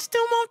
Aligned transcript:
still 0.00 0.24
want 0.30 0.49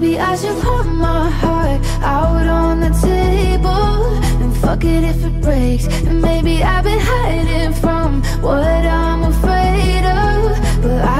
Maybe 0.00 0.18
I 0.18 0.34
should 0.34 0.58
put 0.62 0.84
my 0.84 1.28
heart 1.28 1.78
out 2.00 2.46
on 2.46 2.80
the 2.80 2.88
table 2.88 4.16
And 4.40 4.56
fuck 4.56 4.82
it 4.82 5.04
if 5.04 5.22
it 5.22 5.42
breaks. 5.42 5.86
And 6.06 6.22
maybe 6.22 6.62
I've 6.62 6.84
been 6.84 6.98
hiding 6.98 7.74
from 7.74 8.22
what 8.40 8.64
I'm 8.64 9.24
afraid 9.24 10.04
of 10.06 10.82
But 10.82 11.04
I 11.04 11.19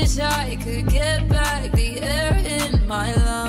wish 0.00 0.18
I 0.18 0.56
could 0.56 0.86
get 0.88 1.28
back 1.28 1.72
the 1.72 2.00
air 2.00 2.34
in 2.44 2.86
my 2.86 3.14
lungs. 3.14 3.45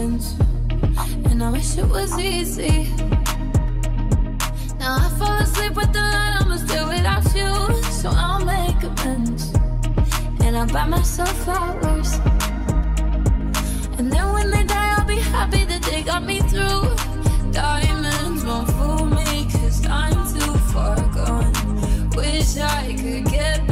intense. 0.00 0.34
And 1.26 1.42
I 1.42 1.50
wish 1.50 1.76
it 1.76 1.86
was 1.86 2.18
easy. 2.18 2.88
Now 4.78 4.96
I 5.04 5.08
fall 5.18 5.38
asleep 5.38 5.74
with 5.74 5.92
the 5.92 6.00
light, 6.00 6.36
I'ma 6.40 6.56
still 6.56 6.88
without 6.88 7.24
you. 7.34 7.82
So 8.00 8.10
I'll 8.12 8.44
make 8.44 8.82
amends. 8.82 9.52
And 10.44 10.56
I'll 10.56 10.66
buy 10.66 10.86
myself 10.86 11.32
flowers. 11.44 12.14
And 13.98 14.10
then 14.12 14.32
when 14.32 14.50
they 14.50 14.64
die, 14.64 14.94
I'll 14.96 15.06
be 15.06 15.20
happy 15.36 15.64
that 15.64 15.82
they 15.82 16.02
got 16.02 16.22
me 16.24 16.40
through. 16.50 16.82
Diamonds 17.52 18.44
won't 18.44 18.68
fool 18.76 19.06
me, 19.06 19.48
cause 19.52 19.86
I'm 19.86 20.18
too 20.34 20.54
far 20.72 20.96
gone. 21.16 22.10
Wish 22.16 22.56
I 22.56 22.96
could 23.00 23.24
get 23.26 23.69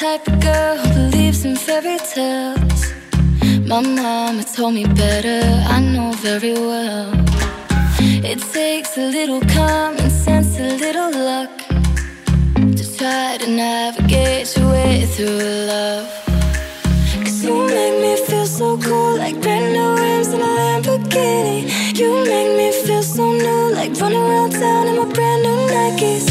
type 0.00 0.26
of 0.28 0.40
girl 0.40 0.78
who 0.78 0.88
believes 0.94 1.44
in 1.44 1.54
fairy 1.54 1.98
tales. 2.14 2.94
My 3.66 3.82
mama 3.82 4.42
told 4.44 4.72
me 4.72 4.86
better, 4.86 5.42
I 5.68 5.78
know 5.80 6.12
very 6.12 6.54
well. 6.54 7.12
It 8.00 8.40
takes 8.54 8.96
a 8.96 9.10
little 9.10 9.42
common 9.42 10.08
sense, 10.08 10.58
a 10.58 10.78
little 10.78 11.10
luck 11.12 11.50
to 12.78 12.96
try 12.96 13.36
to 13.42 13.46
navigate 13.46 14.56
your 14.56 14.70
way 14.72 15.04
through 15.04 15.36
love. 15.68 16.08
Cause 17.22 17.44
you 17.44 17.66
make 17.66 18.00
me 18.00 18.16
feel 18.26 18.46
so 18.46 18.78
cool, 18.78 19.18
like 19.18 19.38
brand 19.42 19.74
new 19.74 19.90
rims 20.02 20.28
and 20.28 20.42
a 20.42 20.50
Lamborghini. 20.60 21.68
You 21.98 22.24
make 22.24 22.56
me 22.56 22.72
feel 22.86 23.02
so 23.02 23.30
new, 23.32 23.74
like 23.74 23.92
running 24.00 24.18
around 24.18 24.52
town 24.52 24.86
in 24.86 24.96
my 24.96 25.12
brand 25.12 25.42
new 25.42 25.58
Nikes. 25.74 26.29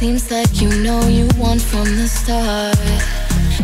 Seems 0.00 0.30
like 0.30 0.62
you 0.62 0.70
know 0.82 1.06
you 1.08 1.28
want 1.36 1.60
from 1.60 1.84
the 1.84 2.08
start. 2.08 2.74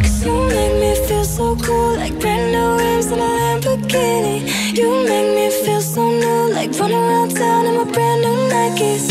Cause 0.02 0.22
you 0.22 0.34
make 0.48 0.74
me 0.78 0.94
feel 1.08 1.24
so 1.24 1.56
cool 1.56 1.96
Like 1.96 2.12
brand 2.20 2.52
new 2.52 2.76
rims 2.76 3.10
on 3.10 3.20
a 3.20 3.22
Lamborghini. 3.22 4.76
You 4.76 5.02
make 5.08 5.34
me 5.34 5.48
feel 5.64 5.80
so 5.80 6.06
new 6.06 6.52
Like 6.52 6.78
running 6.78 6.98
around 6.98 7.34
town 7.34 7.64
in 7.64 7.76
my 7.76 7.90
brand 7.90 8.20
new 8.20 8.36
Nikes. 8.52 9.06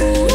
Ooh. 0.00 0.29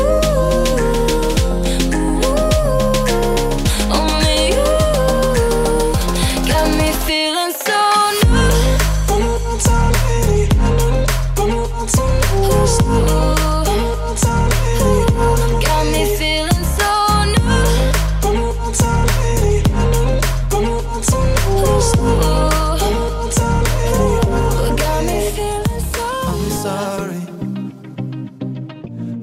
sorry 26.65 27.21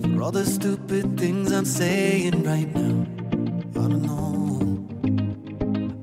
for 0.02 0.22
all 0.22 0.30
the 0.30 0.46
stupid 0.46 1.04
things 1.18 1.50
I'm 1.50 1.64
saying 1.64 2.36
right 2.52 2.70
now. 2.80 2.96
I 3.82 3.86
don't 3.90 4.02
know. 4.08 4.28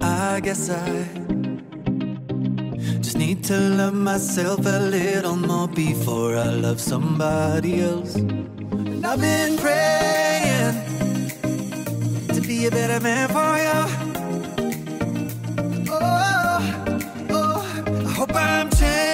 I 0.01 0.41
guess 0.41 0.69
I 0.69 0.89
just 3.03 3.17
need 3.23 3.39
to 3.51 3.57
love 3.79 3.93
myself 3.93 4.59
a 4.65 4.79
little 4.97 5.37
more 5.49 5.69
before 5.69 6.35
I 6.35 6.49
love 6.65 6.79
somebody 6.81 7.73
else. 7.89 8.15
And 8.15 9.05
I've 9.05 9.21
been 9.21 9.53
praying 9.63 10.75
to 12.35 12.39
be 12.49 12.57
a 12.69 12.71
better 12.71 12.99
man 13.07 13.25
for 13.35 13.51
you. 13.65 13.79
Oh, 15.89 16.59
oh, 17.37 17.59
I 18.07 18.11
hope 18.17 18.35
I'm 18.35 18.69
changing. 18.71 19.08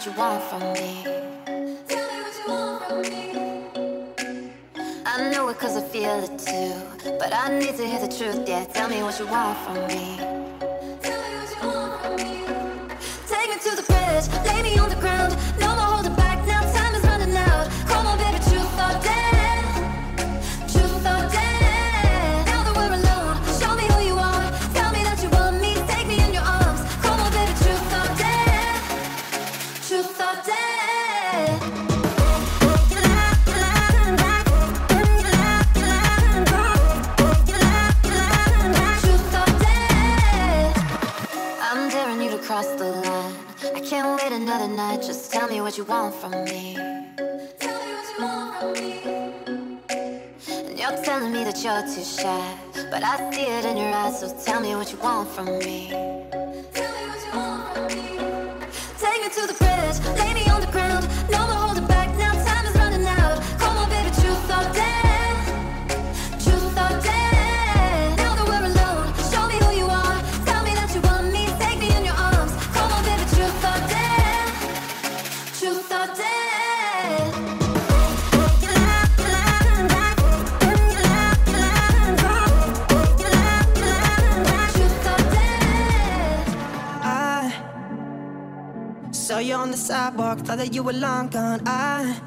what 0.00 0.06
you 0.06 0.18
want 0.18 0.42
from 0.44 0.62
me. 0.72 1.02
Tell 1.86 2.06
me 2.08 2.22
what 2.22 2.34
you 2.38 2.44
want 2.48 2.84
from 2.86 3.02
me. 3.02 3.34
I 5.04 5.30
know 5.30 5.48
it 5.48 5.58
cause 5.58 5.76
I 5.76 5.82
feel 5.82 6.24
it 6.24 6.38
too. 6.38 6.72
But 7.18 7.34
I 7.34 7.58
need 7.58 7.76
to 7.76 7.86
hear 7.86 8.00
the 8.00 8.08
truth, 8.08 8.48
yeah. 8.48 8.64
Tell 8.64 8.88
me 8.88 9.02
what 9.02 9.18
you 9.18 9.26
want 9.26 9.58
from 9.58 9.74
me. 9.88 10.16
Tell 11.02 11.20
me 11.20 11.36
what 11.36 11.50
you 11.52 11.68
want 11.68 12.00
from 12.00 12.16
me. 12.16 12.46
Take 13.28 13.50
me 13.50 13.56
to 13.60 13.76
the 13.76 13.82
bridge, 13.82 14.26
lay 14.46 14.62
me 14.62 14.78
on 14.78 14.88
the 14.88 14.96
ground. 14.96 15.36
No 15.58 15.79
Just 45.70 45.86
tell 45.86 45.86
me 45.86 45.94
what 45.94 45.94
you 45.94 45.94
want 45.94 46.14
from 46.16 46.32
me. 46.44 46.74
And 50.48 50.78
you're 50.78 51.04
telling 51.04 51.32
me 51.32 51.44
that 51.44 51.62
you're 51.62 51.82
too 51.82 52.02
shy. 52.02 52.58
But 52.90 53.04
I 53.04 53.30
see 53.30 53.42
it 53.42 53.64
in 53.64 53.76
your 53.76 53.92
eyes, 53.94 54.18
so 54.18 54.36
tell 54.44 54.60
me 54.60 54.74
what 54.74 54.90
you 54.90 54.98
want 54.98 55.28
from 55.28 55.46
me. 55.60 55.90
Take 58.98 59.22
me 59.22 59.28
to 59.28 59.46
the 59.46 59.54
bridge, 59.58 60.00
lay 60.18 60.34
me 60.34 60.39
on 60.39 60.39
the 60.39 60.39
ground. 60.39 60.39
Saw 89.30 89.38
you 89.38 89.54
on 89.54 89.70
the 89.70 89.76
sidewalk, 89.76 90.40
thought 90.40 90.58
that 90.58 90.74
you 90.74 90.82
were 90.82 90.92
long 90.92 91.28
gone. 91.28 91.60
I 91.64 92.20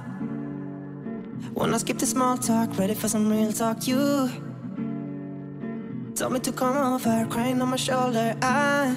wanna 1.54 1.78
skip 1.78 1.98
the 1.98 2.06
small 2.06 2.38
talk, 2.38 2.78
ready 2.80 2.94
for 2.94 3.10
some 3.10 3.30
real 3.30 3.52
talk. 3.52 3.86
You 3.86 4.30
told 6.16 6.32
me 6.32 6.40
to 6.40 6.54
come 6.54 6.78
over, 6.78 7.28
crying 7.30 7.62
on 7.62 7.68
my 7.72 7.76
shoulder. 7.76 8.38
I 8.42 8.96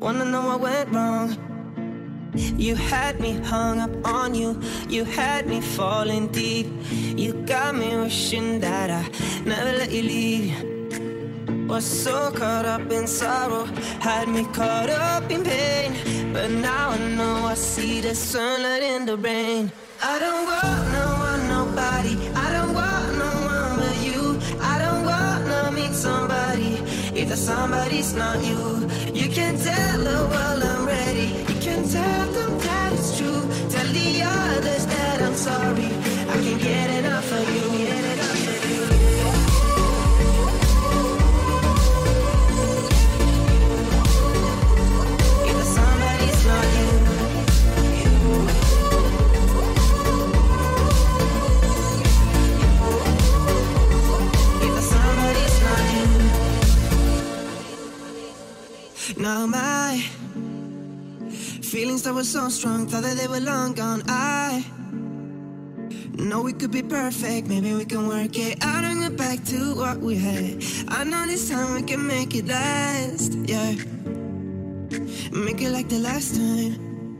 wanna 0.00 0.24
know 0.24 0.46
what 0.46 0.60
went 0.60 0.88
wrong. 0.94 1.36
You 2.56 2.76
had 2.76 3.20
me 3.20 3.32
hung 3.50 3.80
up 3.80 3.94
on 4.06 4.34
you, 4.34 4.58
you 4.88 5.04
had 5.04 5.46
me 5.46 5.60
falling 5.60 6.28
deep. 6.28 6.68
You 6.90 7.34
got 7.44 7.74
me 7.74 7.94
wishing 7.94 8.58
that 8.60 8.88
I 8.88 9.02
never 9.44 9.72
let 9.80 9.90
you 9.92 10.02
leave. 10.02 10.71
Was 11.72 11.86
so 11.86 12.30
caught 12.32 12.66
up 12.66 12.92
in 12.92 13.06
sorrow, 13.06 13.64
had 13.98 14.28
me 14.28 14.44
caught 14.52 14.90
up 14.90 15.30
in 15.30 15.42
pain. 15.42 16.30
But 16.30 16.50
now 16.50 16.90
I 16.90 16.98
know 17.16 17.46
I 17.46 17.54
see 17.54 18.02
the 18.02 18.14
sunlight 18.14 18.82
in 18.82 19.06
the 19.06 19.16
rain. 19.16 19.72
I 20.02 20.18
don't 20.18 20.44
want 20.52 20.82
no 20.98 21.06
one, 21.28 21.42
nobody. 21.56 22.14
I 22.44 22.48
don't 22.56 22.74
want 22.74 23.16
no 23.24 23.30
one 23.54 23.76
but 23.80 23.96
you. 24.06 24.38
I 24.60 24.74
don't 24.84 25.04
wanna 25.12 25.72
meet 25.72 25.94
somebody 25.94 26.74
if 27.18 27.30
that 27.30 27.38
somebody's 27.38 28.12
not 28.12 28.44
you. 28.44 28.62
You 29.14 29.30
can 29.30 29.56
tell 29.56 29.98
the 30.10 30.18
world 30.32 30.62
I'm 30.72 30.84
ready. 30.84 31.28
You 31.48 31.58
can 31.68 31.88
tell 31.88 32.26
them 32.36 32.52
that 32.66 32.92
it's 32.92 33.16
true. 33.16 33.42
Tell 33.72 33.88
the 33.98 34.08
others 34.24 34.84
that 34.92 35.22
I'm 35.22 35.36
sorry. 35.48 35.81
Now 59.22 59.46
my 59.46 60.02
feelings 61.62 62.02
that 62.02 62.12
were 62.12 62.24
so 62.24 62.48
strong, 62.48 62.88
thought 62.88 63.04
that 63.04 63.16
they 63.16 63.28
were 63.28 63.38
long 63.38 63.72
gone. 63.72 64.02
I 64.08 64.64
know 66.18 66.42
we 66.42 66.52
could 66.52 66.72
be 66.72 66.82
perfect, 66.82 67.46
maybe 67.46 67.72
we 67.72 67.84
can 67.84 68.08
work 68.08 68.36
it 68.36 68.58
out 68.64 68.82
and 68.82 69.00
get 69.00 69.16
back 69.16 69.44
to 69.44 69.76
what 69.76 70.00
we 70.00 70.16
had. 70.16 70.64
I 70.88 71.04
know 71.04 71.24
this 71.24 71.48
time 71.48 71.72
we 71.72 71.82
can 71.82 72.04
make 72.04 72.34
it 72.34 72.48
last, 72.48 73.34
yeah. 73.44 73.76
Make 75.30 75.62
it 75.62 75.70
like 75.70 75.88
the 75.88 76.00
last 76.00 76.34
time. 76.34 77.16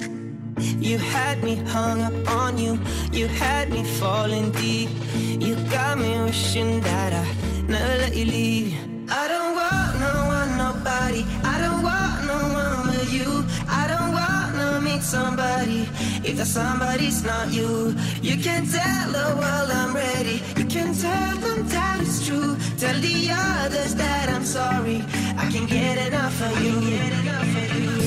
You 0.81 0.99
had 0.99 1.45
me 1.45 1.55
hung 1.55 2.03
up 2.03 2.29
on 2.33 2.59
you, 2.59 2.81
you 3.13 3.29
had 3.29 3.71
me 3.71 3.85
falling 3.85 4.51
deep. 4.51 4.91
You 5.15 5.55
got 5.71 5.99
me 5.99 6.21
wishing 6.21 6.81
that 6.81 7.13
I 7.13 7.25
never 7.69 7.99
let 7.99 8.17
you 8.17 8.25
leave. 8.25 8.92
Somebody 15.03 15.89
if 16.25 16.37
that 16.37 16.47
somebody's 16.47 17.25
not 17.25 17.53
you. 17.53 17.95
You 18.23 18.37
can 18.43 18.67
tell 18.67 19.07
the 19.11 19.37
world 19.41 19.71
I'm 19.71 19.95
ready. 19.95 20.41
You 20.57 20.65
can 20.65 20.95
tell 20.95 21.37
them 21.37 21.67
that 21.69 22.01
it's 22.01 22.27
true. 22.27 22.57
Tell 22.79 22.99
the 23.01 23.31
others 23.31 23.95
that 23.97 24.29
I'm 24.29 24.45
sorry. 24.45 25.05
I 25.37 25.51
you. 26.63 26.81
Get 26.81 27.13
enough 27.21 27.57
of 27.57 27.83
you. 27.83 28.02